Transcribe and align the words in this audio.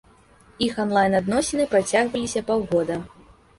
Іх 0.67 0.79
анлайн-адносіны 0.83 1.69
працягваліся 1.75 2.45
паўгода. 2.51 3.01